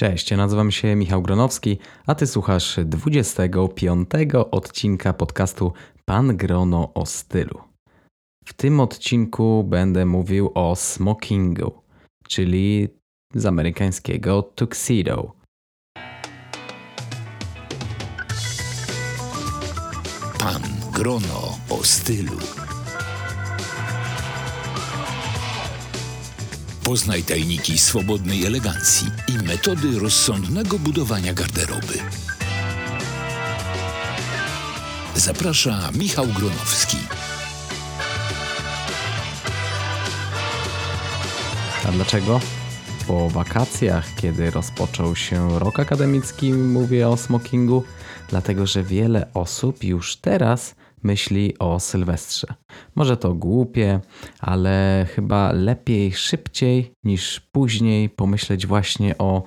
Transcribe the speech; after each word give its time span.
Cześć, 0.00 0.30
nazywam 0.30 0.70
się 0.70 0.96
Michał 0.96 1.22
Gronowski, 1.22 1.78
a 2.06 2.14
ty 2.14 2.26
słuchasz 2.26 2.80
25 2.84 4.10
odcinka 4.50 5.12
podcastu 5.12 5.72
Pan 6.04 6.36
Grono 6.36 6.94
o 6.94 7.06
stylu. 7.06 7.60
W 8.44 8.52
tym 8.52 8.80
odcinku 8.80 9.64
będę 9.64 10.06
mówił 10.06 10.50
o 10.54 10.76
smokingu, 10.76 11.72
czyli 12.28 12.88
z 13.34 13.46
amerykańskiego 13.46 14.42
tuxedo. 14.42 15.32
Pan 20.38 20.62
Grono 20.92 21.58
o 21.70 21.84
stylu. 21.84 22.36
Poznaj 26.90 27.22
tajniki 27.22 27.78
swobodnej 27.78 28.46
elegancji 28.46 29.06
i 29.28 29.46
metody 29.46 29.98
rozsądnego 29.98 30.78
budowania 30.78 31.34
garderoby. 31.34 31.94
Zaprasza 35.16 35.90
Michał 35.98 36.26
Gronowski. 36.26 36.96
A 41.88 41.92
dlaczego? 41.92 42.40
Po 43.06 43.30
wakacjach, 43.30 44.14
kiedy 44.16 44.50
rozpoczął 44.50 45.16
się 45.16 45.58
rok 45.58 45.80
akademicki, 45.80 46.52
mówię 46.52 47.08
o 47.08 47.16
smokingu, 47.16 47.84
dlatego 48.28 48.66
że 48.66 48.82
wiele 48.82 49.26
osób 49.34 49.84
już 49.84 50.16
teraz 50.16 50.74
myśli 51.02 51.58
o 51.58 51.80
Sylwestrze. 51.80 52.46
Może 52.94 53.16
to 53.16 53.34
głupie, 53.34 54.00
ale 54.40 55.06
chyba 55.14 55.52
lepiej 55.52 56.12
szybciej 56.12 56.92
niż 57.04 57.40
później 57.40 58.08
pomyśleć 58.08 58.66
właśnie 58.66 59.18
o 59.18 59.42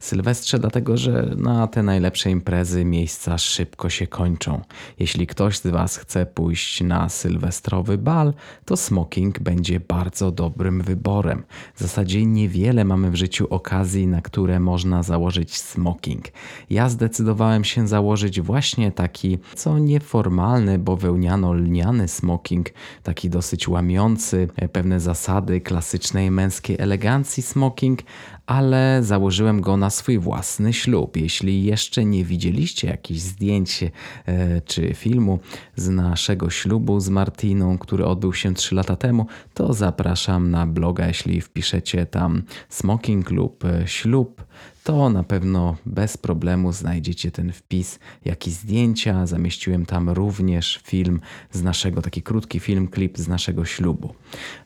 Sylwestrze, 0.00 0.58
dlatego 0.58 0.96
że 0.96 1.30
na 1.36 1.66
te 1.66 1.82
najlepsze 1.82 2.30
imprezy 2.30 2.84
miejsca 2.84 3.38
szybko 3.38 3.90
się 3.90 4.06
kończą. 4.06 4.60
Jeśli 4.98 5.26
ktoś 5.26 5.58
z 5.58 5.66
Was 5.66 5.96
chce 5.96 6.26
pójść 6.26 6.80
na 6.80 7.08
sylwestrowy 7.08 7.98
bal, 7.98 8.34
to 8.64 8.76
smoking 8.76 9.38
będzie 9.38 9.80
bardzo 9.80 10.30
dobrym 10.30 10.82
wyborem. 10.82 11.44
W 11.74 11.80
zasadzie 11.80 12.26
niewiele 12.26 12.84
mamy 12.84 13.10
w 13.10 13.14
życiu 13.14 13.46
okazji, 13.50 14.06
na 14.06 14.20
które 14.20 14.60
można 14.60 15.02
założyć 15.02 15.56
smoking. 15.56 16.24
Ja 16.70 16.88
zdecydowałem 16.88 17.64
się 17.64 17.88
założyć 17.88 18.40
właśnie 18.40 18.92
taki, 18.92 19.38
co 19.54 19.78
nieformalny, 19.78 20.78
bo 20.78 20.95
wełniano-lniany 20.96 22.08
smoking, 22.08 22.66
taki 23.02 23.30
dosyć 23.30 23.68
łamiący 23.68 24.48
pewne 24.72 25.00
zasady 25.00 25.60
klasycznej 25.60 26.30
męskiej 26.30 26.76
elegancji 26.80 27.42
smoking, 27.42 28.00
ale 28.46 28.98
założyłem 29.02 29.60
go 29.60 29.76
na 29.76 29.90
swój 29.90 30.18
własny 30.18 30.72
ślub. 30.72 31.16
Jeśli 31.16 31.64
jeszcze 31.64 32.04
nie 32.04 32.24
widzieliście 32.24 32.88
jakichś 32.88 33.20
zdjęć 33.20 33.82
e, 33.82 34.60
czy 34.60 34.94
filmu 34.94 35.38
z 35.76 35.88
naszego 35.88 36.50
ślubu 36.50 37.00
z 37.00 37.08
Martiną, 37.08 37.78
który 37.78 38.04
odbył 38.04 38.32
się 38.32 38.54
3 38.54 38.74
lata 38.74 38.96
temu, 38.96 39.26
to 39.54 39.72
zapraszam 39.72 40.50
na 40.50 40.66
bloga, 40.66 41.06
jeśli 41.06 41.40
wpiszecie 41.40 42.06
tam 42.06 42.42
smoking 42.68 43.30
lub 43.30 43.64
e, 43.64 43.88
ślub 43.88 44.46
to 44.86 45.10
na 45.10 45.22
pewno 45.22 45.76
bez 45.86 46.16
problemu 46.16 46.72
znajdziecie 46.72 47.30
ten 47.30 47.52
wpis, 47.52 47.98
jak 48.24 48.46
i 48.46 48.50
zdjęcia. 48.50 49.26
Zamieściłem 49.26 49.86
tam 49.86 50.10
również 50.10 50.80
film 50.82 51.20
z 51.52 51.62
naszego, 51.62 52.02
taki 52.02 52.22
krótki 52.22 52.60
film, 52.60 52.88
klip 52.88 53.18
z 53.18 53.28
naszego 53.28 53.64
ślubu. 53.64 54.14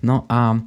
No 0.03 0.25
a 0.29 0.55
e, 0.55 0.59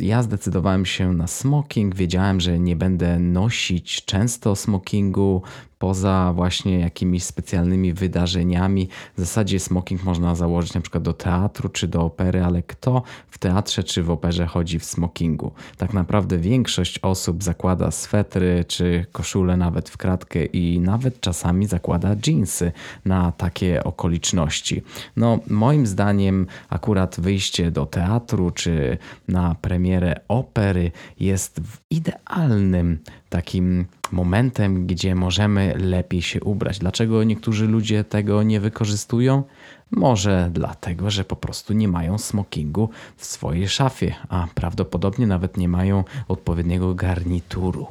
ja 0.00 0.22
zdecydowałem 0.22 0.86
się 0.86 1.12
na 1.12 1.26
smoking. 1.26 1.77
Wiedziałem, 1.86 2.40
że 2.40 2.58
nie 2.58 2.76
będę 2.76 3.18
nosić 3.18 4.04
często 4.04 4.56
smokingu, 4.56 5.42
poza 5.78 6.32
właśnie 6.34 6.78
jakimiś 6.78 7.24
specjalnymi 7.24 7.92
wydarzeniami. 7.92 8.88
W 9.16 9.20
zasadzie 9.20 9.60
smoking 9.60 10.04
można 10.04 10.34
założyć 10.34 10.74
na 10.74 10.80
przykład 10.80 11.02
do 11.02 11.12
teatru 11.12 11.68
czy 11.68 11.88
do 11.88 12.02
opery, 12.02 12.44
ale 12.44 12.62
kto 12.62 13.02
w 13.30 13.38
teatrze 13.38 13.84
czy 13.84 14.02
w 14.02 14.10
operze 14.10 14.46
chodzi 14.46 14.78
w 14.78 14.84
smokingu? 14.84 15.52
Tak 15.76 15.94
naprawdę 15.94 16.38
większość 16.38 16.98
osób 16.98 17.42
zakłada 17.42 17.90
swetry 17.90 18.64
czy 18.68 19.06
koszule 19.12 19.56
nawet 19.56 19.88
w 19.88 19.96
kratkę 19.96 20.44
i 20.44 20.80
nawet 20.80 21.20
czasami 21.20 21.66
zakłada 21.66 22.16
jeansy 22.26 22.72
na 23.04 23.32
takie 23.32 23.84
okoliczności. 23.84 24.82
No 25.16 25.38
moim 25.46 25.86
zdaniem 25.86 26.46
akurat 26.68 27.20
wyjście 27.20 27.70
do 27.70 27.86
teatru 27.86 28.50
czy 28.50 28.98
na 29.28 29.54
premierę 29.54 30.20
opery 30.28 30.90
jest 31.20 31.60
w 31.60 31.78
idealnym 31.90 32.98
takim 33.28 33.86
momentem, 34.12 34.86
gdzie 34.86 35.14
możemy 35.14 35.74
lepiej 35.78 36.22
się 36.22 36.40
ubrać. 36.40 36.78
Dlaczego 36.78 37.24
niektórzy 37.24 37.66
ludzie 37.66 38.04
tego 38.04 38.42
nie 38.42 38.60
wykorzystują? 38.60 39.42
Może 39.90 40.50
dlatego, 40.52 41.10
że 41.10 41.24
po 41.24 41.36
prostu 41.36 41.72
nie 41.72 41.88
mają 41.88 42.18
smokingu 42.18 42.90
w 43.16 43.24
swojej 43.24 43.68
szafie, 43.68 44.14
a 44.28 44.46
prawdopodobnie 44.54 45.26
nawet 45.26 45.56
nie 45.56 45.68
mają 45.68 46.04
odpowiedniego 46.28 46.94
garnituru. 46.94 47.86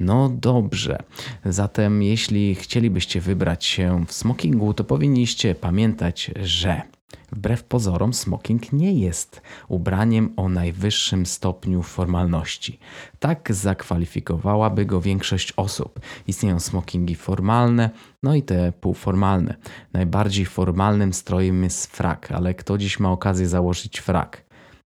No 0.00 0.28
dobrze, 0.28 0.98
zatem 1.44 2.02
jeśli 2.02 2.54
chcielibyście 2.54 3.20
wybrać 3.20 3.64
się 3.64 4.04
w 4.06 4.12
smokingu, 4.12 4.74
to 4.74 4.84
powinniście 4.84 5.54
pamiętać, 5.54 6.30
że 6.42 6.82
Wbrew 7.32 7.64
pozorom, 7.64 8.14
smoking 8.14 8.72
nie 8.72 8.92
jest 8.92 9.42
ubraniem 9.68 10.32
o 10.36 10.48
najwyższym 10.48 11.26
stopniu 11.26 11.82
formalności. 11.82 12.78
Tak 13.18 13.54
zakwalifikowałaby 13.54 14.86
go 14.86 15.00
większość 15.00 15.52
osób. 15.56 16.00
Istnieją 16.26 16.60
smokingi 16.60 17.14
formalne, 17.14 17.90
no 18.22 18.34
i 18.34 18.42
te 18.42 18.72
półformalne. 18.72 19.54
Najbardziej 19.92 20.46
formalnym 20.46 21.12
strojem 21.12 21.64
jest 21.64 21.96
frak, 21.96 22.32
ale 22.32 22.54
kto 22.54 22.78
dziś 22.78 23.00
ma 23.00 23.10
okazję 23.10 23.48
założyć 23.48 24.00
frak? 24.00 24.44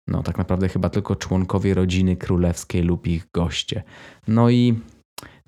No, 0.09 0.23
tak 0.23 0.39
naprawdę 0.39 0.69
chyba 0.69 0.89
tylko 0.89 1.17
członkowie 1.17 1.75
rodziny 1.75 2.17
królewskiej 2.17 2.83
lub 2.83 3.07
ich 3.07 3.27
goście. 3.35 3.83
No 4.29 4.51
i 4.51 4.79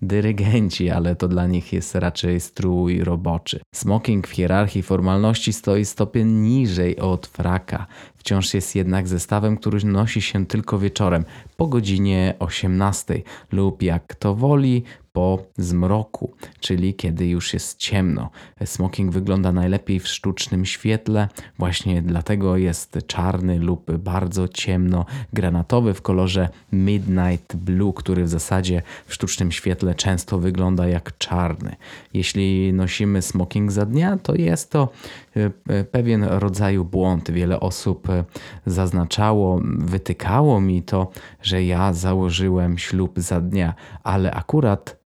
dyrygenci, 0.03 0.91
ale 0.91 1.17
to 1.17 1.29
dla 1.29 1.47
nich 1.47 1.73
jest 1.73 1.95
raczej 1.95 2.41
strój 2.41 3.05
roboczy. 3.05 3.61
Smoking 3.75 4.29
w 4.29 4.31
hierarchii 4.31 4.83
formalności 4.83 5.53
stoi 5.53 5.85
stopień 5.85 6.29
niżej 6.29 6.99
od 6.99 7.27
fraka. 7.27 7.87
Wciąż 8.17 8.55
jest 8.55 8.75
jednak 8.75 9.09
zestawem, 9.09 9.57
który 9.57 9.85
nosi 9.85 10.23
się 10.23 10.47
tylko 10.47 10.79
wieczorem 10.79 11.25
po 11.57 11.67
godzinie 11.67 12.35
18 12.39 13.23
lub 13.53 13.83
jak 13.83 14.07
kto 14.07 14.35
woli 14.35 14.83
po 15.15 15.39
zmroku, 15.59 16.33
czyli 16.61 16.95
kiedy 16.95 17.29
już 17.29 17.55
jest 17.55 17.79
ciemno. 17.79 18.31
Smoking 18.65 19.13
wygląda 19.13 19.53
najlepiej 19.53 20.01
w 20.01 20.09
sztucznym 20.09 20.65
świetle, 20.65 21.29
właśnie 21.59 22.03
dlatego 22.03 22.57
jest 22.57 22.99
czarny 23.07 23.59
lub 23.59 23.93
bardzo 23.93 24.49
ciemno 24.49 25.07
granatowy 25.33 25.95
w 25.95 26.03
kolorze 26.03 26.49
Midnight 26.73 27.57
Blue, 27.57 27.93
który 27.93 28.25
w 28.25 28.29
zasadzie 28.29 28.83
w 29.07 29.15
sztucznym 29.15 29.53
świetle 29.53 29.95
często 29.95 30.39
wygląda 30.39 30.89
jak 30.89 31.19
czarny. 31.19 31.77
Jeśli 32.15 32.73
nosimy 32.73 33.23
smoking 33.23 33.73
za 33.73 33.87
dnia, 33.87 34.19
to 34.23 34.35
jest 34.35 34.71
to 34.71 34.89
e, 35.37 35.51
e, 35.69 35.85
pewien 35.85 36.25
rodzaju 36.25 36.85
błąd. 36.85 37.31
Wiele 37.31 37.61
osób 37.61 38.11
e, 38.11 38.25
zaznaczało, 38.67 39.61
wytykało 39.79 40.61
mi 40.61 40.83
to, 40.83 41.11
że 41.43 41.65
ja 41.65 41.93
założyłem 41.93 42.79
ślub 42.79 43.13
za 43.17 43.41
dnia, 43.41 43.75
ale 44.03 44.33
akurat 44.33 45.04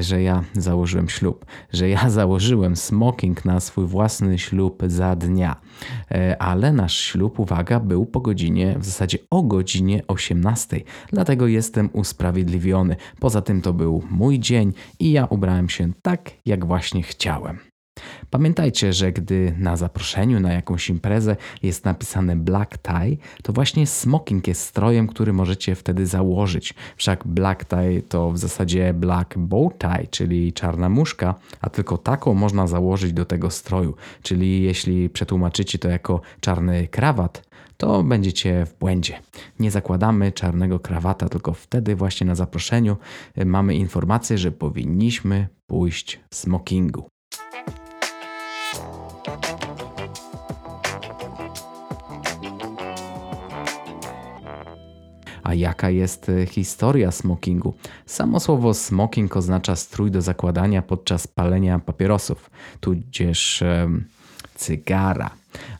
że 0.00 0.22
ja 0.22 0.44
założyłem 0.54 1.08
ślub, 1.08 1.46
że 1.72 1.88
ja 1.88 2.10
założyłem 2.20 2.76
smoking 2.76 3.44
na 3.44 3.60
swój 3.60 3.86
własny 3.86 4.38
ślub 4.38 4.82
za 4.86 5.16
dnia. 5.16 5.56
E, 6.10 6.42
ale 6.42 6.72
nasz 6.72 6.96
ślub, 7.00 7.38
uwaga, 7.38 7.80
był 7.80 8.06
po 8.06 8.20
godzinie, 8.20 8.76
w 8.78 8.84
zasadzie 8.84 9.18
o 9.30 9.42
godzinie 9.42 10.02
18. 10.08 10.80
Dlatego 11.12 11.46
jestem 11.46 11.90
usprawiedliwiony. 11.92 12.96
Poza 13.20 13.42
tym 13.42 13.62
to 13.62 13.72
był 13.72 14.02
mój 14.10 14.38
dzień 14.38 14.72
i 14.98 15.12
ja 15.12 15.26
ubrałem 15.26 15.68
się 15.68 15.92
tak, 16.02 16.30
jak 16.46 16.66
właśnie 16.66 17.02
chciałem. 17.02 17.71
Pamiętajcie, 18.32 18.92
że 18.92 19.12
gdy 19.12 19.54
na 19.58 19.76
zaproszeniu 19.76 20.40
na 20.40 20.52
jakąś 20.52 20.90
imprezę 20.90 21.36
jest 21.62 21.84
napisane 21.84 22.36
black 22.36 22.78
tie, 22.78 23.16
to 23.42 23.52
właśnie 23.52 23.86
smoking 23.86 24.48
jest 24.48 24.60
strojem, 24.62 25.08
który 25.08 25.32
możecie 25.32 25.74
wtedy 25.74 26.06
założyć. 26.06 26.74
Wszak 26.96 27.26
black 27.26 27.64
tie 27.64 28.02
to 28.08 28.30
w 28.30 28.38
zasadzie 28.38 28.94
black 28.94 29.38
bow 29.38 29.72
tie, 29.78 30.06
czyli 30.10 30.52
czarna 30.52 30.88
muszka, 30.88 31.34
a 31.60 31.70
tylko 31.70 31.98
taką 31.98 32.34
można 32.34 32.66
założyć 32.66 33.12
do 33.12 33.24
tego 33.24 33.50
stroju. 33.50 33.94
Czyli 34.22 34.62
jeśli 34.62 35.10
przetłumaczycie 35.10 35.78
to 35.78 35.88
jako 35.88 36.20
czarny 36.40 36.88
krawat, 36.88 37.48
to 37.76 38.02
będziecie 38.02 38.66
w 38.66 38.78
błędzie. 38.78 39.18
Nie 39.58 39.70
zakładamy 39.70 40.32
czarnego 40.32 40.78
krawata, 40.78 41.28
tylko 41.28 41.52
wtedy 41.54 41.96
właśnie 41.96 42.26
na 42.26 42.34
zaproszeniu 42.34 42.96
mamy 43.44 43.74
informację, 43.74 44.38
że 44.38 44.52
powinniśmy 44.52 45.48
pójść 45.66 46.20
w 46.30 46.34
smokingu. 46.34 47.11
A 55.42 55.54
jaka 55.54 55.90
jest 55.90 56.28
e, 56.28 56.46
historia 56.46 57.10
smokingu? 57.10 57.74
Samo 58.06 58.40
słowo 58.40 58.74
smoking 58.74 59.36
oznacza 59.36 59.76
strój 59.76 60.10
do 60.10 60.22
zakładania 60.22 60.82
podczas 60.82 61.26
palenia 61.26 61.78
papierosów, 61.78 62.50
tudzież 62.80 63.64
cygara. 64.54 65.30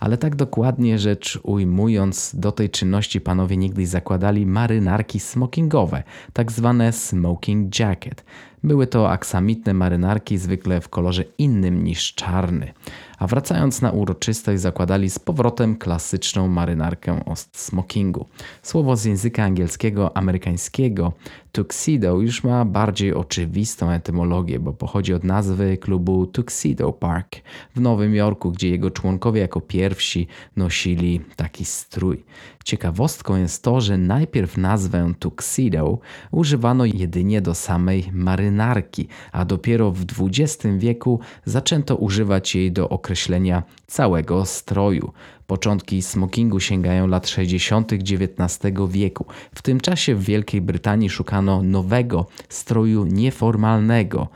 Ale 0.00 0.18
tak 0.18 0.36
dokładnie 0.36 0.98
rzecz 0.98 1.38
ujmując, 1.42 2.34
do 2.34 2.52
tej 2.52 2.70
czynności 2.70 3.20
panowie 3.20 3.56
niegdyś 3.56 3.88
zakładali 3.88 4.46
marynarki 4.46 5.20
smokingowe, 5.20 6.02
tak 6.32 6.52
zwane 6.52 6.92
smoking 6.92 7.78
jacket. 7.78 8.24
Były 8.64 8.86
to 8.86 9.10
aksamitne 9.10 9.74
marynarki, 9.74 10.38
zwykle 10.38 10.80
w 10.80 10.88
kolorze 10.88 11.24
innym 11.38 11.84
niż 11.84 12.14
czarny. 12.14 12.72
A 13.22 13.26
wracając 13.26 13.82
na 13.82 13.90
uroczystość, 13.90 14.60
zakładali 14.60 15.10
z 15.10 15.18
powrotem 15.18 15.76
klasyczną 15.76 16.48
marynarkę 16.48 17.24
o 17.24 17.34
smokingu. 17.52 18.26
Słowo 18.62 18.96
z 18.96 19.04
języka 19.04 19.44
angielskiego 19.44 20.16
amerykańskiego 20.16 21.12
tuxedo 21.52 22.20
już 22.20 22.44
ma 22.44 22.64
bardziej 22.64 23.14
oczywistą 23.14 23.90
etymologię, 23.90 24.58
bo 24.58 24.72
pochodzi 24.72 25.14
od 25.14 25.24
nazwy 25.24 25.76
klubu 25.76 26.26
Tuxedo 26.26 26.92
Park 26.92 27.36
w 27.76 27.80
Nowym 27.80 28.14
Jorku, 28.14 28.50
gdzie 28.50 28.70
jego 28.70 28.90
członkowie 28.90 29.40
jako 29.40 29.60
pierwsi 29.60 30.26
nosili 30.56 31.20
taki 31.36 31.64
strój. 31.64 32.24
Ciekawostką 32.64 33.36
jest 33.36 33.62
to, 33.62 33.80
że 33.80 33.98
najpierw 33.98 34.56
nazwę 34.56 35.12
tuxedo 35.18 35.98
używano 36.30 36.84
jedynie 36.84 37.40
do 37.40 37.54
samej 37.54 38.10
marynarki, 38.12 39.08
a 39.32 39.44
dopiero 39.44 39.90
w 39.90 40.04
XX 40.20 40.66
wieku 40.78 41.20
zaczęto 41.44 41.96
używać 41.96 42.54
jej 42.54 42.72
do 42.72 42.90
określenia 43.12 43.62
całego 43.86 44.44
stroju. 44.44 45.12
Początki 45.46 46.02
smokingu 46.02 46.60
sięgają 46.60 47.06
lat 47.06 47.28
60. 47.28 47.92
XIX 47.92 48.72
wieku. 48.88 49.26
W 49.54 49.62
tym 49.62 49.80
czasie 49.80 50.14
w 50.14 50.24
Wielkiej 50.24 50.60
Brytanii 50.60 51.10
szukano 51.10 51.62
nowego 51.62 52.26
stroju 52.48 53.04
nieformalnego 53.04 54.28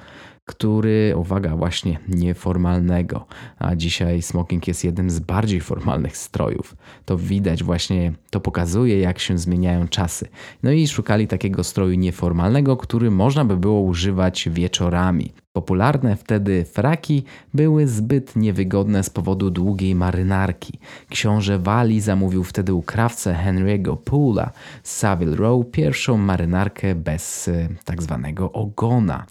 który, 0.46 1.14
uwaga, 1.16 1.56
właśnie 1.56 1.98
nieformalnego, 2.08 3.26
a 3.58 3.76
dzisiaj 3.76 4.22
smoking 4.22 4.68
jest 4.68 4.84
jednym 4.84 5.10
z 5.10 5.18
bardziej 5.18 5.60
formalnych 5.60 6.16
strojów. 6.16 6.76
To 7.04 7.18
widać 7.18 7.62
właśnie, 7.62 8.12
to 8.30 8.40
pokazuje, 8.40 9.00
jak 9.00 9.18
się 9.18 9.38
zmieniają 9.38 9.88
czasy. 9.88 10.28
No 10.62 10.70
i 10.70 10.88
szukali 10.88 11.28
takiego 11.28 11.64
stroju 11.64 11.94
nieformalnego, 11.94 12.76
który 12.76 13.10
można 13.10 13.44
by 13.44 13.56
było 13.56 13.80
używać 13.80 14.48
wieczorami. 14.52 15.32
Popularne 15.56 16.16
wtedy 16.16 16.64
fraki 16.64 17.24
były 17.54 17.88
zbyt 17.88 18.36
niewygodne 18.36 19.02
z 19.02 19.10
powodu 19.10 19.50
długiej 19.50 19.94
marynarki. 19.94 20.78
Książę 21.10 21.58
Wali 21.58 22.00
zamówił 22.00 22.44
wtedy 22.44 22.74
u 22.74 22.82
krawcę 22.82 23.36
Henry'ego 23.46 23.96
Poola 23.96 24.50
z 24.82 24.96
Savile 24.96 25.36
Row 25.36 25.66
pierwszą 25.72 26.16
marynarkę 26.18 26.94
bez 26.94 27.48
e, 27.48 27.68
tak 27.84 28.02
zwanego 28.02 28.52
ogona. 28.52 29.26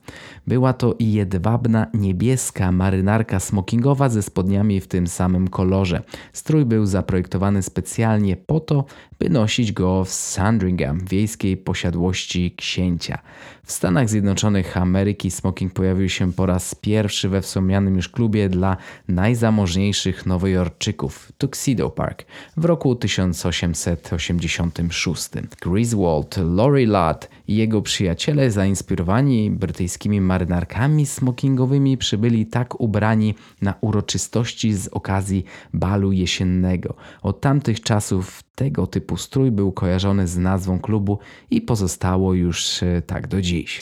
Była 0.48 0.74
to 0.74 0.96
jedwabna 1.00 1.88
niebieska 1.94 2.72
marynarka 2.72 3.40
smokingowa 3.40 4.10
ze 4.10 4.24
spodniami 4.24 4.82
w 4.82 4.88
tym 4.88 5.08
samym 5.08 5.48
kolorze. 5.48 6.02
Strój 6.34 6.66
był 6.66 6.86
zaprojektowany 6.86 7.64
specjalnie 7.64 8.36
po 8.36 8.60
to, 8.60 8.86
by 9.20 9.30
nosić 9.30 9.72
go 9.72 10.06
w 10.06 10.10
Sandringham, 10.10 11.06
wiejskiej 11.06 11.58
posiadłości 11.58 12.56
księcia. 12.58 13.20
W 13.64 13.72
Stanach 13.72 14.10
Zjednoczonych 14.10 14.78
Ameryki 14.78 15.32
smoking 15.32 15.74
pojawił 15.74 16.10
się 16.10 16.34
po 16.34 16.46
raz 16.46 16.76
pierwszy 16.76 17.30
we 17.30 17.42
wspomnianym 17.42 17.96
już 17.96 18.10
klubie 18.10 18.50
dla 18.50 18.78
najzamożniejszych 19.08 20.26
nowojorczyków 20.26 21.32
Tuxedo 21.38 21.90
Park 21.90 22.26
w 22.58 22.66
roku 22.66 22.96
1886. 22.96 25.30
Griswold, 25.62 26.38
Laurie 26.38 26.88
Ladd 26.88 27.30
jego 27.48 27.82
przyjaciele 27.82 28.52
zainspirowani 28.52 29.52
brytyjskimi 29.52 30.22
marynarkami 30.22 31.06
smokingowymi 31.06 31.98
przybyli 31.98 32.46
tak 32.46 32.82
ubrani 32.82 33.36
na 33.62 33.74
uroczystości 33.82 34.74
z 34.74 34.88
okazji 34.88 35.46
balu 35.74 36.12
jesiennego. 36.12 36.94
Od 37.22 37.42
tamtych 37.42 37.82
czasów 37.82 38.44
tego 38.56 38.88
typu 38.88 39.18
strój 39.18 39.52
był 39.52 39.72
kojarzony 39.72 40.28
z 40.28 40.38
nazwą 40.38 40.80
klubu 40.80 41.20
i 41.52 41.62
pozostało 41.62 42.34
już 42.34 42.84
e, 42.84 43.02
tak 43.02 43.28
do 43.28 43.42
dziś. 43.42 43.82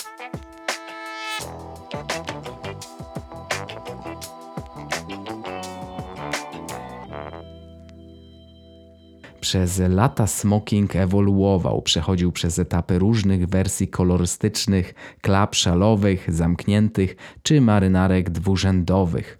Przez 9.43 9.79
lata 9.89 10.27
smoking 10.27 10.95
ewoluował, 10.95 11.81
przechodził 11.81 12.31
przez 12.31 12.59
etapy 12.59 12.99
różnych 12.99 13.45
wersji 13.45 13.87
kolorystycznych, 13.87 14.93
klap 15.21 15.55
szalowych, 15.55 16.33
zamkniętych 16.33 17.15
czy 17.41 17.61
marynarek 17.61 18.29
dwurzędowych. 18.29 19.37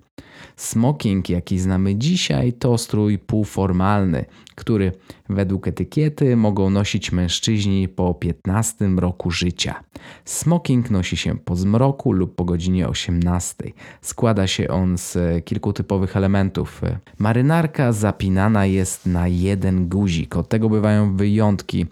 Smoking, 0.55 1.29
jaki 1.29 1.59
znamy 1.59 1.95
dzisiaj, 1.95 2.53
to 2.53 2.77
strój 2.77 3.19
półformalny, 3.19 4.25
który 4.55 4.91
według 5.29 5.67
etykiety 5.67 6.35
mogą 6.35 6.69
nosić 6.69 7.11
mężczyźni 7.11 7.88
po 7.88 8.13
15 8.13 8.85
roku 8.97 9.31
życia. 9.31 9.83
Smoking 10.25 10.91
nosi 10.91 11.17
się 11.17 11.38
po 11.38 11.55
zmroku 11.55 12.11
lub 12.11 12.35
po 12.35 12.45
godzinie 12.45 12.88
18. 12.88 13.55
Składa 14.01 14.47
się 14.47 14.67
on 14.67 14.97
z 14.97 15.17
kilku 15.45 15.73
typowych 15.73 16.17
elementów. 16.17 16.81
Marynarka 17.19 17.91
zapinana 17.91 18.65
jest 18.65 19.05
na 19.05 19.27
jeden 19.27 19.88
guzik, 19.88 20.35
od 20.35 20.50
tego 20.50 20.69
bywają 20.69 21.17
wyjątki, 21.17 21.85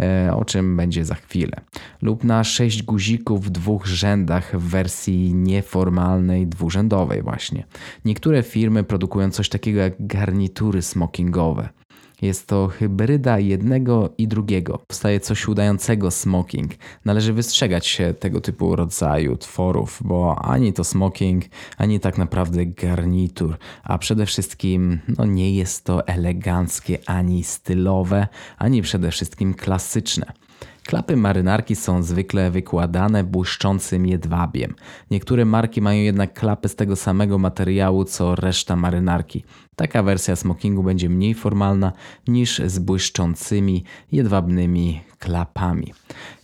e, 0.00 0.34
o 0.36 0.44
czym 0.44 0.76
będzie 0.76 1.04
za 1.04 1.14
chwilę. 1.14 1.60
Lub 2.02 2.24
na 2.24 2.44
sześć 2.44 2.82
guzików 2.82 3.44
w 3.44 3.50
dwóch 3.50 3.86
rzędach 3.86 4.58
w 4.60 4.70
wersji 4.70 5.34
nieformalnej, 5.34 6.46
dwurzędowej 6.46 7.22
właśnie. 7.22 7.64
Niektóre 8.04 8.42
firmy 8.42 8.84
produkują 8.84 9.30
coś 9.30 9.48
takiego 9.48 9.80
jak 9.80 9.94
garnitury 10.00 10.82
smokingowe. 10.82 11.68
Jest 12.22 12.46
to 12.46 12.66
hybryda 12.66 13.38
jednego 13.38 14.10
i 14.18 14.28
drugiego. 14.28 14.78
Powstaje 14.78 15.20
coś 15.20 15.48
udającego 15.48 16.10
smoking. 16.10 16.72
Należy 17.04 17.32
wystrzegać 17.32 17.86
się 17.86 18.14
tego 18.14 18.40
typu 18.40 18.76
rodzaju 18.76 19.36
tworów, 19.36 20.00
bo 20.04 20.38
ani 20.44 20.72
to 20.72 20.84
smoking, 20.84 21.44
ani 21.76 22.00
tak 22.00 22.18
naprawdę 22.18 22.66
garnitur, 22.66 23.56
a 23.82 23.98
przede 23.98 24.26
wszystkim 24.26 24.98
no 25.18 25.24
nie 25.24 25.54
jest 25.54 25.84
to 25.84 26.06
eleganckie 26.06 26.98
ani 27.06 27.44
stylowe, 27.44 28.28
ani 28.58 28.82
przede 28.82 29.10
wszystkim 29.10 29.54
klasyczne. 29.54 30.32
Klapy 30.88 31.16
marynarki 31.16 31.76
są 31.76 32.02
zwykle 32.02 32.50
wykładane 32.50 33.24
błyszczącym 33.24 34.06
jedwabiem. 34.06 34.74
Niektóre 35.10 35.44
marki 35.44 35.82
mają 35.82 36.02
jednak 36.02 36.34
klapy 36.34 36.68
z 36.68 36.76
tego 36.76 36.96
samego 36.96 37.38
materiału 37.38 38.04
co 38.04 38.34
reszta 38.34 38.76
marynarki. 38.76 39.44
Taka 39.78 40.02
wersja 40.02 40.36
smokingu 40.36 40.82
będzie 40.82 41.08
mniej 41.08 41.34
formalna 41.34 41.92
niż 42.28 42.58
z 42.58 42.78
błyszczącymi 42.78 43.84
jedwabnymi 44.12 45.00
klapami. 45.18 45.92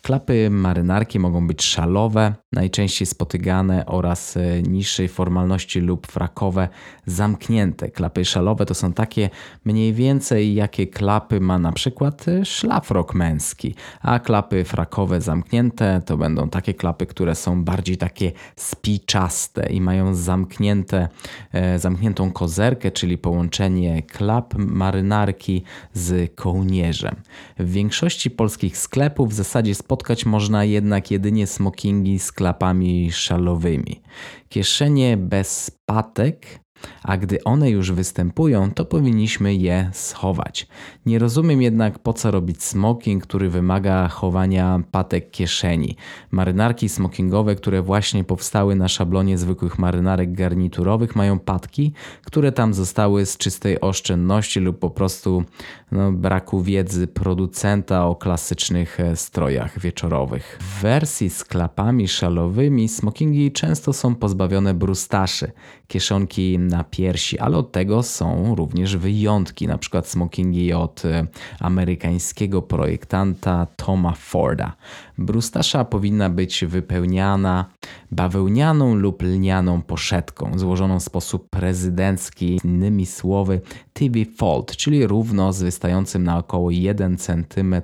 Klapy 0.03 0.51
marynarki 0.51 1.19
mogą 1.19 1.47
być 1.47 1.63
szalowe, 1.63 2.35
najczęściej 2.53 3.07
spotykane 3.07 3.87
oraz 3.87 4.37
e, 4.37 4.63
niższej 4.63 5.09
formalności 5.09 5.81
lub 5.81 6.07
frakowe 6.07 6.69
zamknięte. 7.07 7.91
Klapy 7.91 8.25
szalowe 8.25 8.67
to 8.67 8.75
są 8.75 8.93
takie 8.93 9.31
mniej 9.65 9.93
więcej 9.93 10.55
jakie 10.55 10.87
klapy 10.87 11.41
ma 11.41 11.59
na 11.59 11.73
przykład 11.73 12.29
e, 12.29 12.45
szlafrok 12.45 13.15
męski, 13.15 13.75
a 14.03 14.19
klapy 14.19 14.65
frakowe 14.65 15.21
zamknięte 15.21 16.03
to 16.07 16.17
będą 16.17 16.49
takie 16.49 16.75
klapy, 16.75 17.07
które 17.07 17.35
są 17.35 17.65
bardziej 17.65 17.97
takie 17.97 18.33
spiczaste 18.57 19.73
i 19.73 19.81
mają 19.81 20.15
zamknięte, 20.15 21.09
e, 21.53 21.79
zamkniętą 21.79 22.33
kozerkę, 22.33 22.91
czyli 22.91 23.19
połączenie 23.25 24.03
klap 24.03 24.55
marynarki 24.59 25.63
z 25.93 26.35
kołnierzem. 26.35 27.17
W 27.59 27.73
większości 27.73 28.31
polskich 28.31 28.79
sklepów 28.79 29.31
w 29.31 29.33
zasadzie 29.33 29.75
spotkać 29.75 30.27
można 30.27 30.65
jednak 30.65 31.11
jedynie 31.11 31.47
smokingi 31.47 32.19
z 32.19 32.33
klapami 32.33 33.13
szalowymi. 33.13 34.01
Kieszenie 34.49 35.17
bez 35.17 35.71
patek 35.87 36.64
a 37.03 37.17
gdy 37.17 37.45
one 37.45 37.71
już 37.71 37.93
występują, 37.93 38.71
to 38.71 38.85
powinniśmy 38.85 39.55
je 39.55 39.91
schować. 39.93 40.67
Nie 41.07 41.19
rozumiem 41.19 41.63
jednak 41.63 41.99
po 41.99 42.13
co 42.13 42.31
robić 42.31 42.63
smoking, 42.63 43.23
który 43.23 43.51
wymaga 43.51 44.09
chowania 44.09 44.81
patek 44.91 45.31
kieszeni. 45.31 45.97
Marynarki 46.31 46.89
smokingowe, 46.89 47.55
które 47.55 47.83
właśnie 47.83 48.25
powstały 48.25 48.75
na 48.75 48.89
szablonie 48.89 49.39
zwykłych 49.39 49.79
marynarek 49.79 50.33
garniturowych, 50.33 51.17
mają 51.17 51.39
patki, 51.39 51.93
które 52.23 52.53
tam 52.53 52.75
zostały 52.75 53.27
z 53.27 53.37
czystej 53.37 53.81
oszczędności 53.81 54.61
lub 54.61 54.79
po 54.79 54.91
prostu 54.91 55.45
no, 55.93 56.13
braku 56.13 56.63
wiedzy 56.63 57.07
producenta 57.07 58.07
o 58.07 58.15
klasycznych 58.15 59.01
e, 59.01 59.17
strojach 59.17 59.81
wieczorowych. 59.81 60.59
W 60.61 60.83
wersji 60.83 61.31
z 61.31 61.45
klapami 61.45 62.09
szalowymi 62.09 62.89
smokingi 62.89 63.53
często 63.53 63.93
są 63.93 64.15
pozbawione 64.15 64.75
brustaszy. 64.75 65.53
Kieszonki 65.89 66.59
na 66.69 66.85
piersi, 66.85 67.39
ale 67.39 67.57
od 67.57 67.73
tego 67.73 68.03
są 68.03 68.55
również 68.55 68.97
wyjątki, 68.97 69.67
na 69.67 69.79
przykład 69.79 70.09
smokingi 70.09 70.73
od 70.73 71.05
e, 71.05 71.27
amerykańskiego 71.61 72.63
projektanta 72.63 73.67
Toma 73.77 74.13
Forda. 74.13 74.73
Brustasza 75.19 75.85
powinna 75.85 76.31
być 76.31 76.65
wypełniana 76.65 77.65
bawełnianą 78.13 78.95
lub 78.95 79.23
lnianą 79.23 79.83
poszetką, 79.83 80.59
złożoną 80.59 81.01
w 81.01 81.03
sposób 81.03 81.51
prezydencki, 81.51 82.61
innymi 82.65 83.07
słowy 83.07 83.61
TV 83.93 84.19
fold, 84.37 84.77
czyli 84.77 85.07
równo 85.07 85.53
z 85.53 85.63
wystającym 85.63 86.25
na 86.25 86.39
około 86.39 86.71
1 86.71 87.17
cm 87.19 87.75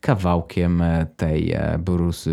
kawałkiem 0.00 0.82
e, 0.82 1.06
tej 1.16 1.52
e, 1.52 1.78
brus, 1.78 2.28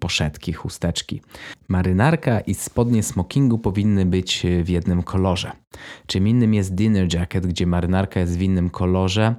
poszetki, 0.00 0.52
chusteczki. 0.52 1.22
Marynarka 1.68 2.40
i 2.40 2.54
spodnie 2.54 3.02
smokingu 3.02 3.58
powinny 3.58 4.06
być 4.06 4.46
w 4.64 4.68
jednym 4.68 5.02
kolorze. 5.02 5.52
Czym 6.06 6.28
innym 6.28 6.54
jest 6.54 6.74
dinner 6.74 7.14
jacket, 7.14 7.46
gdzie 7.46 7.66
marynarka 7.66 8.20
jest 8.20 8.38
w 8.38 8.42
innym 8.42 8.70
kolorze, 8.70 9.34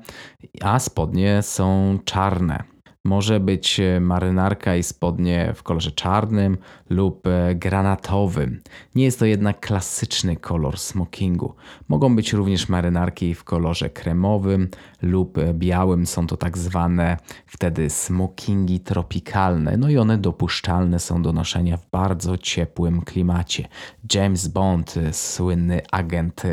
a 0.61 0.79
spodnie 0.79 1.41
są 1.41 1.99
czarne. 2.05 2.63
Może 3.05 3.39
być 3.39 3.79
e, 3.79 3.99
marynarka 3.99 4.75
i 4.75 4.83
spodnie 4.83 5.53
w 5.55 5.63
kolorze 5.63 5.91
czarnym 5.91 6.57
lub 6.89 7.27
e, 7.27 7.55
granatowym. 7.55 8.61
Nie 8.95 9.03
jest 9.03 9.19
to 9.19 9.25
jednak 9.25 9.59
klasyczny 9.59 10.35
kolor 10.35 10.79
smokingu. 10.79 11.55
Mogą 11.87 12.15
być 12.15 12.33
również 12.33 12.69
marynarki 12.69 13.35
w 13.35 13.43
kolorze 13.43 13.89
kremowym 13.89 14.69
lub 15.01 15.37
e, 15.37 15.53
białym. 15.53 16.05
Są 16.05 16.27
to 16.27 16.37
tak 16.37 16.57
zwane 16.57 17.17
wtedy 17.45 17.89
smokingi 17.89 18.79
tropikalne. 18.79 19.77
No 19.77 19.89
i 19.89 19.97
one 19.97 20.17
dopuszczalne 20.17 20.99
są 20.99 21.21
do 21.21 21.33
noszenia 21.33 21.77
w 21.77 21.89
bardzo 21.89 22.37
ciepłym 22.37 23.01
klimacie. 23.01 23.67
James 24.13 24.47
Bond, 24.47 24.95
słynny 25.11 25.81
agent 25.91 26.43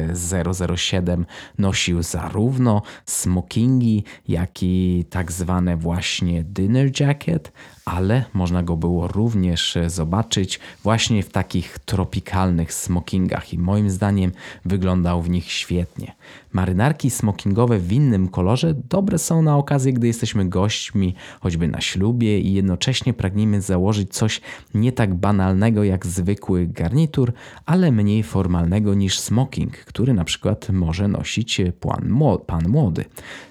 007, 0.76 1.26
nosił 1.58 2.02
zarówno 2.02 2.82
smokingi, 3.06 4.04
jak 4.28 4.62
i 4.62 5.04
tak 5.10 5.32
zwane 5.32 5.76
właśnie 5.76 6.38
dinner 6.42 6.88
jacket, 6.88 7.50
ale 7.88 8.25
można 8.35 8.62
go 8.62 8.76
było 8.76 9.09
również 9.09 9.76
e, 9.76 9.90
zobaczyć 9.90 10.61
właśnie 10.83 11.23
w 11.23 11.30
takich 11.30 11.78
tropikalnych 11.78 12.73
smokingach 12.73 13.52
i 13.52 13.59
moim 13.59 13.90
zdaniem 13.90 14.33
wyglądał 14.64 15.23
w 15.23 15.30
nich 15.30 15.50
świetnie. 15.50 16.14
Marynarki 16.52 17.11
smokingowe 17.11 17.78
w 17.78 17.92
innym 17.92 18.28
kolorze 18.28 18.75
dobre 18.90 19.18
są 19.18 19.42
na 19.42 19.57
okazję, 19.57 19.92
gdy 19.92 20.07
jesteśmy 20.07 20.49
gośćmi, 20.49 21.14
choćby 21.40 21.68
na 21.68 21.80
ślubie 21.80 22.40
i 22.40 22.52
jednocześnie 22.52 23.14
pragniemy 23.14 23.61
założyć 23.61 24.14
coś 24.14 24.40
nie 24.75 24.92
tak 24.92 25.14
banalnego 25.14 25.85
jak 25.85 26.07
zwykły 26.07 26.66
garnitur, 26.66 27.33
ale 27.66 27.92
mniej 27.92 28.23
formalnego 28.23 28.95
niż 28.95 29.21
smoking, 29.21 29.76
który 29.76 30.14
na 30.14 30.25
przykład 30.25 30.68
może 30.71 31.09
nosić 31.09 31.61
pan, 31.80 32.21
pan 32.47 32.68
młody. 32.68 33.04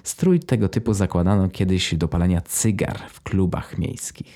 Strój 0.04 0.40
tego 0.40 0.70
typu 0.70 0.94
zakładano 0.94 1.50
kiedyś 1.50 1.96
do 1.96 2.08
palenia 2.08 2.42
cygar 2.42 3.00
w 3.10 3.22
klubach 3.22 3.78
miejskich. 3.78 4.27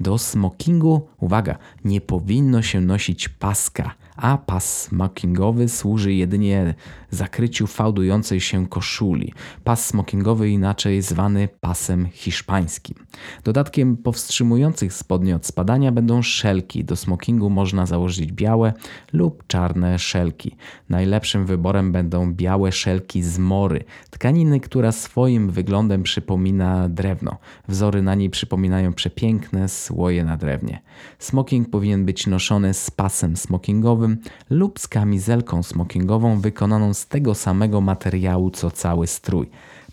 Do 0.00 0.18
smokingu, 0.18 1.08
uwaga, 1.18 1.58
nie 1.84 2.00
powinno 2.00 2.62
się 2.62 2.80
nosić 2.80 3.28
paska, 3.28 3.94
a 4.20 4.38
pas 4.38 4.82
smokingowy 4.82 5.68
służy 5.68 6.12
jedynie 6.12 6.74
zakryciu 7.10 7.66
fałdującej 7.66 8.40
się 8.40 8.66
koszuli. 8.66 9.32
Pas 9.64 9.86
smokingowy 9.86 10.50
inaczej 10.50 11.02
zwany 11.02 11.48
pasem 11.60 12.08
hiszpańskim. 12.12 12.96
Dodatkiem 13.44 13.96
powstrzymujących 13.96 14.92
spodnie 14.92 15.36
od 15.36 15.46
spadania 15.46 15.92
będą 15.92 16.22
szelki. 16.22 16.84
Do 16.84 16.96
smokingu 16.96 17.50
można 17.50 17.86
założyć 17.86 18.32
białe 18.32 18.72
lub 19.12 19.46
czarne 19.46 19.98
szelki. 19.98 20.56
Najlepszym 20.88 21.46
wyborem 21.46 21.92
będą 21.92 22.34
białe 22.34 22.72
szelki 22.72 23.22
z 23.22 23.38
mory, 23.38 23.84
tkaniny, 24.10 24.60
która 24.60 24.92
swoim 24.92 25.50
wyglądem 25.50 26.02
przypomina 26.02 26.88
drewno. 26.88 27.36
Wzory 27.68 28.02
na 28.02 28.14
niej 28.14 28.30
przypominają 28.30 28.92
przepiękne 28.92 29.68
słoje 29.68 30.24
na 30.24 30.36
drewnie. 30.36 30.82
Smoking 31.18 31.70
powinien 31.70 32.04
być 32.04 32.26
noszony 32.26 32.74
z 32.74 32.90
pasem 32.90 33.36
smokingowym 33.36 34.09
lub 34.50 34.78
z 34.78 34.88
kamizelką 34.88 35.62
smokingową 35.62 36.40
wykonaną 36.40 36.94
z 36.94 37.06
tego 37.06 37.34
samego 37.34 37.80
materiału 37.80 38.50
co 38.50 38.70
cały 38.70 39.06
strój. 39.06 39.50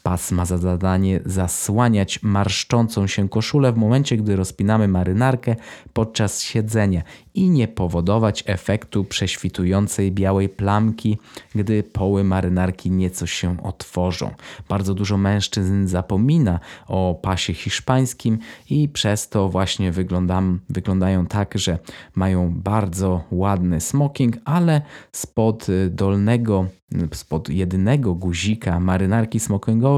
Pas 0.08 0.32
ma 0.32 0.46
za 0.46 0.58
zadanie 0.58 1.20
zasłaniać 1.26 2.24
marszczącą 2.24 3.08
się 3.08 3.30
koszulę 3.30 3.74
w 3.74 3.78
momencie, 3.78 4.18
gdy 4.18 4.36
rozpinamy 4.36 4.88
marynarkę 4.88 5.56
podczas 5.94 6.42
siedzenia 6.42 7.02
i 7.34 7.50
nie 7.50 7.68
powodować 7.68 8.44
efektu 8.46 9.04
prześwitującej 9.04 10.12
białej 10.12 10.50
plamki, 10.50 11.18
gdy 11.56 11.84
poły 11.84 12.24
marynarki 12.24 12.92
nieco 12.92 13.26
się 13.26 13.64
otworzą. 13.64 14.32
Bardzo 14.70 14.94
dużo 14.94 15.18
mężczyzn 15.18 15.88
zapomina 15.88 16.60
o 16.88 17.20
pasie 17.22 17.54
hiszpańskim 17.54 18.38
i 18.70 18.90
przez 18.90 19.30
to 19.30 19.50
właśnie 19.50 19.92
wyglądam, 19.92 20.60
wyglądają 20.70 21.26
tak, 21.26 21.58
że 21.58 21.80
mają 22.16 22.54
bardzo 22.56 23.24
ładny 23.32 23.82
smoking, 23.82 24.36
ale 24.46 24.82
spod 25.12 25.68
dolnego 25.90 26.66
spod 27.14 27.50
jedynego 27.50 28.16
guzika 28.16 28.80
marynarki 28.80 29.40
smokingowej 29.40 29.97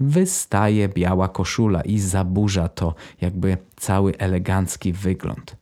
wystaje 0.00 0.88
biała 0.88 1.28
koszula 1.28 1.82
i 1.82 1.98
zaburza 1.98 2.68
to 2.68 2.94
jakby 3.20 3.56
cały 3.76 4.18
elegancki 4.18 4.92
wygląd. 4.92 5.56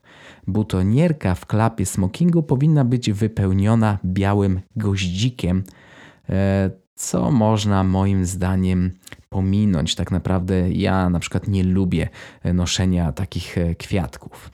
Butonierka 0.46 1.34
w 1.34 1.46
klapie 1.46 1.86
smokingu 1.86 2.42
powinna 2.42 2.84
być 2.84 3.12
wypełniona 3.12 3.98
białym 4.04 4.60
goździkiem, 4.76 5.64
e, 6.30 6.70
co 6.94 7.30
można 7.30 7.84
moim 7.84 8.26
zdaniem 8.26 8.90
pominąć. 9.28 9.94
Tak 9.94 10.10
naprawdę 10.10 10.70
ja 10.70 11.10
na 11.10 11.18
przykład 11.18 11.48
nie 11.48 11.64
lubię 11.64 12.08
noszenia 12.44 13.12
takich 13.12 13.58
e, 13.58 13.74
kwiatków. 13.74 14.50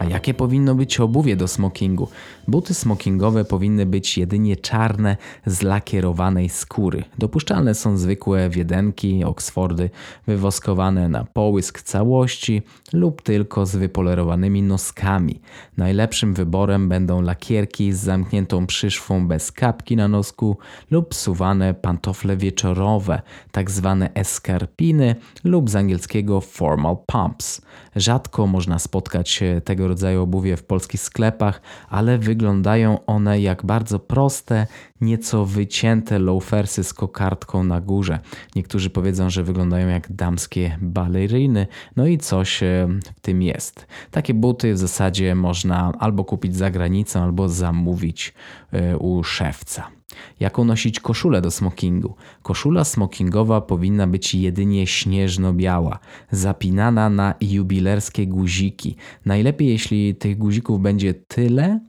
A 0.00 0.04
jakie 0.04 0.34
powinno 0.34 0.74
być 0.74 1.00
obuwie 1.00 1.36
do 1.36 1.48
smokingu? 1.48 2.08
Buty 2.48 2.74
smokingowe 2.74 3.44
powinny 3.44 3.86
być 3.86 4.18
jedynie 4.18 4.56
czarne 4.56 5.16
z 5.46 5.62
lakierowanej 5.62 6.48
skóry. 6.48 7.04
Dopuszczalne 7.18 7.74
są 7.74 7.96
zwykłe 7.96 8.50
wiedenki, 8.50 9.24
oksfordy, 9.24 9.90
wywoskowane 10.26 11.08
na 11.08 11.24
połysk 11.24 11.82
całości 11.82 12.62
lub 12.92 13.22
tylko 13.22 13.66
z 13.66 13.76
wypolerowanymi 13.76 14.62
noskami. 14.62 15.40
Najlepszym 15.76 16.34
wyborem 16.34 16.88
będą 16.88 17.22
lakierki 17.22 17.92
z 17.92 17.98
zamkniętą 17.98 18.66
przyszwą 18.66 19.28
bez 19.28 19.52
kapki 19.52 19.96
na 19.96 20.08
nosku 20.08 20.56
lub 20.90 21.14
suwane 21.14 21.74
pantofle 21.74 22.36
wieczorowe, 22.36 23.22
tak 23.52 23.70
zwane 23.70 24.14
eskarpiny 24.14 25.16
lub 25.44 25.70
z 25.70 25.76
angielskiego 25.76 26.40
formal 26.40 26.96
pumps. 27.06 27.62
Rzadko 27.96 28.46
można 28.46 28.78
spotkać 28.78 29.40
tego 29.64 29.88
rodzaju 29.88 30.22
obuwie 30.22 30.56
w 30.56 30.64
polskich 30.64 31.00
sklepach, 31.00 31.60
ale 31.88 32.18
wyglądają 32.18 33.04
one 33.06 33.40
jak 33.40 33.66
bardzo 33.66 33.98
proste, 33.98 34.66
nieco 35.00 35.46
wycięte 35.46 36.18
loafersy 36.18 36.84
z 36.84 36.94
kokardką 36.94 37.64
na 37.64 37.80
górze. 37.80 38.18
Niektórzy 38.56 38.90
powiedzą, 38.90 39.30
że 39.30 39.42
wyglądają 39.42 39.88
jak 39.88 40.12
damskie 40.12 40.78
baleryny, 40.80 41.66
no 41.96 42.06
i 42.06 42.18
coś 42.18 42.62
e, 42.62 42.88
w 43.16 43.20
tym 43.20 43.42
jest. 43.42 43.86
Takie 44.10 44.34
buty 44.34 44.74
w 44.74 44.78
zasadzie 44.78 45.34
można 45.34 45.92
albo 45.98 46.24
kupić 46.24 46.56
za 46.56 46.70
granicą, 46.70 47.22
albo 47.22 47.48
zamówić 47.48 48.34
e, 48.72 48.96
u 48.96 49.24
szewca. 49.24 49.99
Jaką 50.40 50.64
nosić 50.64 51.00
koszulę 51.00 51.40
do 51.40 51.50
smokingu? 51.50 52.14
Koszula 52.42 52.84
smokingowa 52.84 53.60
powinna 53.60 54.06
być 54.06 54.34
jedynie 54.34 54.86
śnieżno-biała, 54.86 55.98
zapinana 56.30 57.10
na 57.10 57.34
jubilerskie 57.40 58.26
guziki. 58.26 58.96
Najlepiej, 59.24 59.68
jeśli 59.68 60.14
tych 60.14 60.38
guzików 60.38 60.80
będzie 60.80 61.14
tyle, 61.14 61.80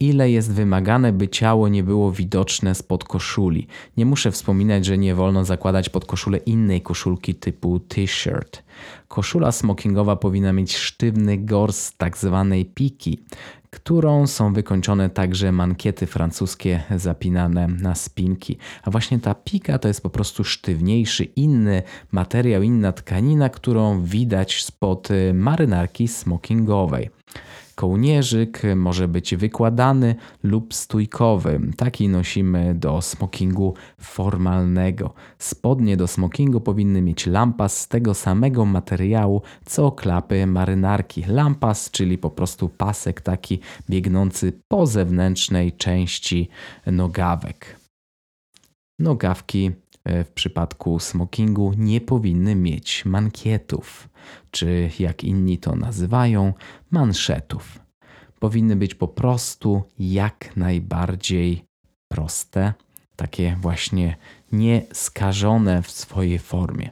ile 0.00 0.30
jest 0.30 0.52
wymagane, 0.52 1.12
by 1.12 1.28
ciało 1.28 1.68
nie 1.68 1.82
było 1.82 2.12
widoczne 2.12 2.74
spod 2.74 3.04
koszuli. 3.04 3.66
Nie 3.96 4.06
muszę 4.06 4.30
wspominać, 4.30 4.84
że 4.84 4.98
nie 4.98 5.14
wolno 5.14 5.44
zakładać 5.44 5.88
pod 5.88 6.04
koszulę 6.04 6.38
innej 6.38 6.82
koszulki 6.82 7.34
typu 7.34 7.80
t-shirt. 7.80 8.62
Koszula 9.08 9.52
smokingowa 9.52 10.16
powinna 10.16 10.52
mieć 10.52 10.76
sztywny 10.76 11.38
gors 11.38 11.92
tak 11.96 12.18
zwanej 12.18 12.64
piki, 12.64 13.18
którą 13.74 14.26
są 14.26 14.52
wykończone 14.52 15.10
także 15.10 15.52
mankiety 15.52 16.06
francuskie 16.06 16.82
zapinane 16.96 17.68
na 17.68 17.94
spinki. 17.94 18.58
A 18.82 18.90
właśnie 18.90 19.18
ta 19.20 19.34
pika 19.34 19.78
to 19.78 19.88
jest 19.88 20.02
po 20.02 20.10
prostu 20.10 20.44
sztywniejszy, 20.44 21.24
inny 21.24 21.82
materiał, 22.12 22.62
inna 22.62 22.92
tkanina, 22.92 23.48
którą 23.48 24.02
widać 24.02 24.64
spod 24.64 25.08
marynarki 25.34 26.08
smokingowej. 26.08 27.10
Kołnierzyk 27.74 28.62
może 28.76 29.08
być 29.08 29.36
wykładany 29.36 30.14
lub 30.42 30.74
stójkowy. 30.74 31.60
Taki 31.76 32.08
nosimy 32.08 32.74
do 32.74 33.02
smokingu 33.02 33.74
formalnego. 34.00 35.14
Spodnie 35.38 35.96
do 35.96 36.06
smokingu 36.06 36.60
powinny 36.60 37.02
mieć 37.02 37.26
lampas 37.26 37.80
z 37.80 37.88
tego 37.88 38.14
samego 38.14 38.64
materiału 38.64 39.42
co 39.64 39.92
klapy 39.92 40.46
marynarki. 40.46 41.24
Lampas, 41.28 41.90
czyli 41.90 42.18
po 42.18 42.30
prostu 42.30 42.68
pasek 42.68 43.20
taki 43.20 43.60
biegnący 43.90 44.52
po 44.68 44.86
zewnętrznej 44.86 45.72
części 45.72 46.48
nogawek. 46.86 47.80
Nogawki 48.98 49.70
w 50.06 50.28
przypadku 50.34 50.98
smokingu 50.98 51.72
nie 51.76 52.00
powinny 52.00 52.54
mieć 52.54 53.04
mankietów, 53.04 54.08
czy 54.50 54.90
jak 54.98 55.24
inni 55.24 55.58
to 55.58 55.76
nazywają, 55.76 56.52
manszetów. 56.90 57.78
Powinny 58.38 58.76
być 58.76 58.94
po 58.94 59.08
prostu 59.08 59.82
jak 59.98 60.56
najbardziej 60.56 61.64
proste, 62.08 62.72
takie 63.16 63.56
właśnie 63.60 64.16
nieskażone 64.52 65.82
w 65.82 65.90
swojej 65.90 66.38
formie. 66.38 66.90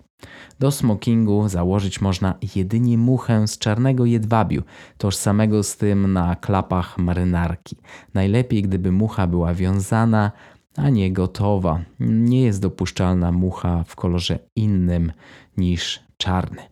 Do 0.59 0.71
smokingu 0.71 1.49
założyć 1.49 2.00
można 2.00 2.35
jedynie 2.57 2.99
muchę 2.99 3.49
z 3.49 3.59
czarnego 3.59 4.04
jedwabiu, 4.04 4.62
tożsamego 4.99 5.62
z 5.62 5.76
tym 5.76 6.12
na 6.12 6.37
klapach 6.37 6.99
marynarki. 6.99 7.76
Najlepiej, 8.14 8.62
gdyby 8.62 8.92
mucha 8.92 9.26
była 9.26 9.54
wiązana, 9.54 10.33
a 10.76 10.88
nie 10.91 11.12
gotowa. 11.12 11.85
Nie 12.00 12.43
jest 12.43 12.61
dopuszczalna 12.61 13.33
mucha 13.33 13.85
w 13.85 13.97
kolorze 13.97 14.38
innym 14.57 15.12
niż 15.57 16.00
czarny. 16.17 16.62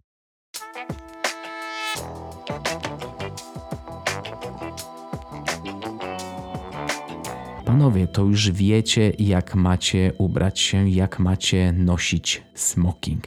Panowie, 7.64 8.06
to 8.06 8.22
już 8.22 8.50
wiecie, 8.50 9.12
jak 9.18 9.54
macie 9.54 10.12
ubrać 10.18 10.60
się, 10.60 10.88
jak 10.88 11.18
macie 11.18 11.72
nosić 11.72 12.42
smoking. 12.54 13.24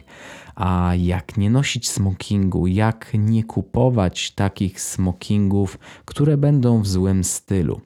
A 0.54 0.92
jak 0.98 1.36
nie 1.36 1.50
nosić 1.50 1.88
smokingu, 1.88 2.66
jak 2.66 3.10
nie 3.14 3.44
kupować 3.44 4.30
takich 4.30 4.80
smokingów, 4.80 5.78
które 6.04 6.36
będą 6.36 6.82
w 6.82 6.86
złym 6.86 7.24
stylu? 7.24 7.80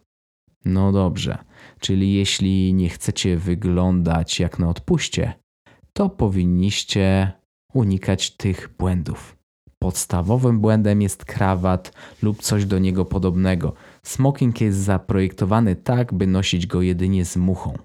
No 0.64 0.92
dobrze, 0.92 1.38
czyli 1.80 2.14
jeśli 2.14 2.74
nie 2.74 2.88
chcecie 2.88 3.36
wyglądać 3.36 4.40
jak 4.40 4.58
na 4.58 4.68
odpuście, 4.68 5.32
to 5.92 6.08
powinniście 6.08 7.32
unikać 7.74 8.30
tych 8.30 8.74
błędów. 8.78 9.36
Podstawowym 9.78 10.60
błędem 10.60 11.02
jest 11.02 11.24
krawat 11.24 11.92
lub 12.22 12.42
coś 12.42 12.64
do 12.64 12.78
niego 12.78 13.04
podobnego. 13.04 13.74
Smoking 14.02 14.60
jest 14.60 14.78
zaprojektowany 14.78 15.76
tak, 15.76 16.14
by 16.14 16.26
nosić 16.26 16.66
go 16.66 16.82
jedynie 16.82 17.24
z 17.24 17.36
muchą. 17.36 17.78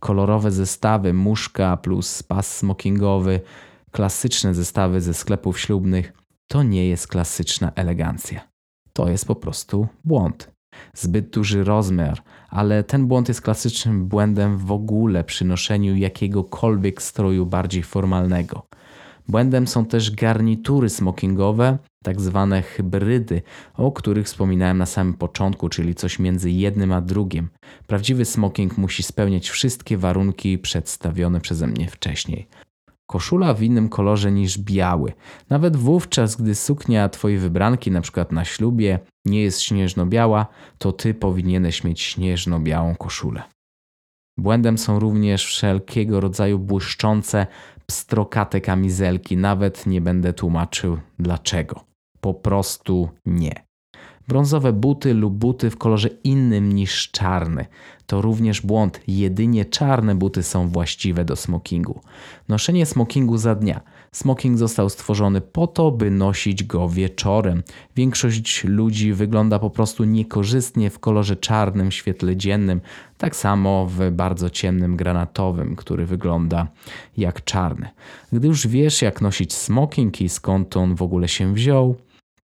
Kolorowe 0.00 0.50
zestawy, 0.50 1.12
muszka 1.12 1.76
plus 1.76 2.22
pas 2.22 2.56
smokingowy, 2.56 3.40
klasyczne 3.90 4.54
zestawy 4.54 5.00
ze 5.00 5.14
sklepów 5.14 5.60
ślubnych 5.60 6.12
to 6.48 6.62
nie 6.62 6.88
jest 6.88 7.08
klasyczna 7.08 7.72
elegancja. 7.74 8.48
To 8.92 9.08
jest 9.08 9.26
po 9.26 9.34
prostu 9.34 9.88
błąd. 10.04 10.50
Zbyt 10.94 11.30
duży 11.30 11.64
rozmiar, 11.64 12.22
ale 12.48 12.84
ten 12.84 13.06
błąd 13.06 13.28
jest 13.28 13.42
klasycznym 13.42 14.06
błędem 14.06 14.58
w 14.58 14.72
ogóle 14.72 15.24
przy 15.24 15.44
noszeniu 15.44 15.96
jakiegokolwiek 15.96 17.02
stroju 17.02 17.46
bardziej 17.46 17.82
formalnego. 17.82 18.66
Błędem 19.28 19.66
są 19.66 19.84
też 19.84 20.10
garnitury 20.10 20.88
smokingowe, 20.88 21.78
tak 22.02 22.20
zwane 22.20 22.62
hybrydy, 22.62 23.42
o 23.74 23.92
których 23.92 24.26
wspominałem 24.26 24.78
na 24.78 24.86
samym 24.86 25.14
początku, 25.14 25.68
czyli 25.68 25.94
coś 25.94 26.18
między 26.18 26.50
jednym 26.50 26.92
a 26.92 27.00
drugim. 27.00 27.48
Prawdziwy 27.86 28.24
smoking 28.24 28.78
musi 28.78 29.02
spełniać 29.02 29.48
wszystkie 29.50 29.98
warunki 29.98 30.58
przedstawione 30.58 31.40
przeze 31.40 31.66
mnie 31.66 31.88
wcześniej. 31.88 32.48
Koszula 33.10 33.54
w 33.54 33.62
innym 33.62 33.88
kolorze 33.88 34.32
niż 34.32 34.58
biały. 34.58 35.12
Nawet 35.50 35.76
wówczas, 35.76 36.36
gdy 36.36 36.54
suknia 36.54 37.08
twojej 37.08 37.38
wybranki, 37.38 37.90
na 37.90 38.00
przykład 38.00 38.32
na 38.32 38.44
ślubie, 38.44 38.98
nie 39.24 39.42
jest 39.42 39.60
śnieżno-biała, 39.60 40.46
to 40.78 40.92
ty 40.92 41.14
powinieneś 41.14 41.84
mieć 41.84 42.00
śnieżno-białą 42.00 42.96
koszulę. 42.96 43.42
Błędem 44.38 44.78
są 44.78 44.98
również 44.98 45.46
wszelkiego 45.46 46.20
rodzaju 46.20 46.58
błyszczące, 46.58 47.46
pstrokate 47.86 48.60
kamizelki. 48.60 49.36
Nawet 49.36 49.86
nie 49.86 50.00
będę 50.00 50.32
tłumaczył 50.32 50.98
dlaczego. 51.18 51.84
Po 52.20 52.34
prostu 52.34 53.08
nie. 53.26 53.67
Brązowe 54.28 54.72
buty 54.72 55.14
lub 55.14 55.34
buty 55.34 55.70
w 55.70 55.76
kolorze 55.76 56.08
innym 56.24 56.72
niż 56.72 57.10
czarny. 57.10 57.66
To 58.06 58.22
również 58.22 58.60
błąd. 58.60 59.00
Jedynie 59.06 59.64
czarne 59.64 60.14
buty 60.14 60.42
są 60.42 60.68
właściwe 60.68 61.24
do 61.24 61.36
smokingu. 61.36 62.00
Noszenie 62.48 62.86
smokingu 62.86 63.36
za 63.36 63.54
dnia. 63.54 63.80
Smoking 64.12 64.58
został 64.58 64.90
stworzony 64.90 65.40
po 65.40 65.66
to, 65.66 65.90
by 65.90 66.10
nosić 66.10 66.64
go 66.64 66.88
wieczorem. 66.88 67.62
Większość 67.96 68.64
ludzi 68.64 69.12
wygląda 69.12 69.58
po 69.58 69.70
prostu 69.70 70.04
niekorzystnie 70.04 70.90
w 70.90 70.98
kolorze 70.98 71.36
czarnym, 71.36 71.90
świetle 71.90 72.36
dziennym, 72.36 72.80
tak 73.18 73.36
samo 73.36 73.86
w 73.86 74.10
bardzo 74.10 74.50
ciemnym 74.50 74.96
granatowym, 74.96 75.76
który 75.76 76.06
wygląda 76.06 76.66
jak 77.16 77.44
czarny. 77.44 77.88
Gdy 78.32 78.48
już 78.48 78.66
wiesz, 78.66 79.02
jak 79.02 79.20
nosić 79.20 79.54
smoking 79.54 80.20
i 80.20 80.28
skąd 80.28 80.76
on 80.76 80.94
w 80.94 81.02
ogóle 81.02 81.28
się 81.28 81.54
wziął, 81.54 81.96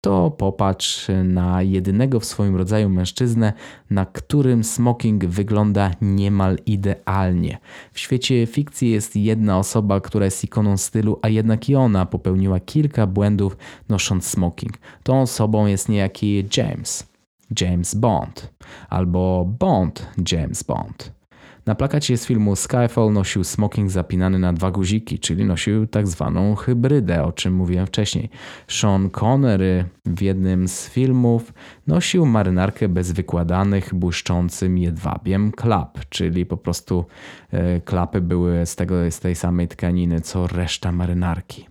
to 0.00 0.30
popatrz 0.30 1.08
na 1.24 1.62
jedynego 1.62 2.20
w 2.20 2.24
swoim 2.24 2.56
rodzaju 2.56 2.88
mężczyznę, 2.88 3.52
na 3.90 4.06
którym 4.06 4.64
smoking 4.64 5.24
wygląda 5.24 5.90
niemal 6.00 6.58
idealnie. 6.66 7.58
W 7.92 7.98
świecie 7.98 8.46
fikcji 8.46 8.90
jest 8.90 9.16
jedna 9.16 9.58
osoba, 9.58 10.00
która 10.00 10.24
jest 10.24 10.44
ikoną 10.44 10.76
stylu, 10.76 11.18
a 11.22 11.28
jednak 11.28 11.68
i 11.68 11.76
ona 11.76 12.06
popełniła 12.06 12.60
kilka 12.60 13.06
błędów 13.06 13.56
nosząc 13.88 14.26
smoking. 14.26 14.78
Tą 15.02 15.20
osobą 15.20 15.66
jest 15.66 15.88
niejaki 15.88 16.44
James. 16.56 17.10
James 17.60 17.94
Bond 17.94 18.52
albo 18.88 19.44
Bond 19.58 20.06
James 20.32 20.62
Bond. 20.62 21.19
Na 21.66 21.74
plakacie 21.74 22.16
z 22.16 22.26
filmu 22.26 22.56
Skyfall 22.56 23.12
nosił 23.12 23.44
smoking 23.44 23.90
zapinany 23.90 24.38
na 24.38 24.52
dwa 24.52 24.70
guziki, 24.70 25.18
czyli 25.18 25.44
nosił 25.44 25.86
tak 25.86 26.08
zwaną 26.08 26.54
hybrydę, 26.54 27.24
o 27.24 27.32
czym 27.32 27.54
mówiłem 27.54 27.86
wcześniej. 27.86 28.30
Sean 28.68 29.10
Connery 29.10 29.84
w 30.06 30.22
jednym 30.22 30.68
z 30.68 30.88
filmów 30.88 31.52
nosił 31.86 32.26
marynarkę 32.26 32.88
bez 32.88 33.12
wykładanych, 33.12 33.94
błyszczącym 33.94 34.78
jedwabiem 34.78 35.52
klap, 35.52 35.98
czyli 36.08 36.46
po 36.46 36.56
prostu 36.56 37.04
e, 37.50 37.80
klapy 37.80 38.20
były 38.20 38.66
z, 38.66 38.76
tego, 38.76 39.10
z 39.10 39.20
tej 39.20 39.34
samej 39.34 39.68
tkaniny 39.68 40.20
co 40.20 40.46
reszta 40.46 40.92
marynarki. 40.92 41.69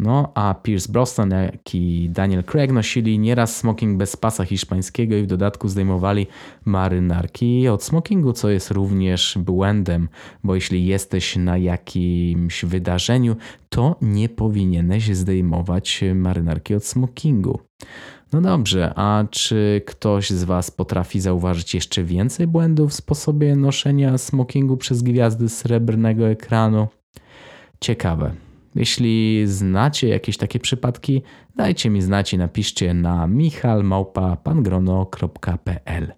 No, 0.00 0.32
a 0.34 0.54
Pierce 0.54 0.92
Brosnan, 0.92 1.30
jak 1.30 1.74
i 1.74 2.10
Daniel 2.10 2.44
Craig 2.44 2.72
nosili 2.72 3.18
nieraz 3.18 3.56
smoking 3.56 3.98
bez 3.98 4.16
pasa 4.16 4.44
hiszpańskiego 4.44 5.16
i 5.16 5.22
w 5.22 5.26
dodatku 5.26 5.68
zdejmowali 5.68 6.26
marynarki 6.64 7.68
od 7.68 7.84
smokingu, 7.84 8.32
co 8.32 8.50
jest 8.50 8.70
również 8.70 9.38
błędem, 9.38 10.08
bo 10.44 10.54
jeśli 10.54 10.86
jesteś 10.86 11.36
na 11.36 11.56
jakimś 11.56 12.64
wydarzeniu, 12.64 13.36
to 13.68 13.96
nie 14.02 14.28
powinieneś 14.28 15.16
zdejmować 15.16 16.04
marynarki 16.14 16.74
od 16.74 16.84
smokingu. 16.84 17.60
No 18.32 18.40
dobrze, 18.40 18.92
a 18.96 19.24
czy 19.30 19.82
ktoś 19.86 20.30
z 20.30 20.44
Was 20.44 20.70
potrafi 20.70 21.20
zauważyć 21.20 21.74
jeszcze 21.74 22.04
więcej 22.04 22.46
błędów 22.46 22.90
w 22.90 22.94
sposobie 22.94 23.56
noszenia 23.56 24.18
smokingu 24.18 24.76
przez 24.76 25.02
gwiazdy 25.02 25.48
srebrnego 25.48 26.28
ekranu? 26.28 26.88
Ciekawe. 27.80 28.49
Jeśli 28.74 29.42
znacie 29.46 30.08
jakieś 30.08 30.36
takie 30.36 30.58
przypadki, 30.58 31.22
dajcie 31.56 31.90
mi 31.90 32.02
znać 32.02 32.32
i 32.32 32.38
napiszcie 32.38 32.94
na 32.94 33.26
michalmałpa.pangrono.pl. 33.26 36.12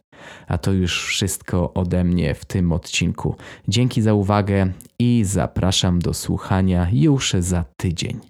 A 0.47 0.59
to 0.59 0.73
już 0.73 1.07
wszystko 1.07 1.75
ode 1.75 2.05
mnie 2.05 2.35
w 2.35 2.45
tym 2.45 2.73
odcinku. 2.73 3.37
Dzięki 3.69 4.03
za 4.03 4.15
uwagę 4.15 4.73
i 4.99 5.23
zapraszam 5.25 5.99
do 5.99 6.15
słuchania 6.15 6.88
już 6.93 7.35
za 7.38 7.65
tydzień. 7.77 8.21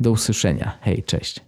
Do 0.00 0.10
usłyszenia. 0.10 0.78
Hej, 0.80 1.02
cześć. 1.02 1.47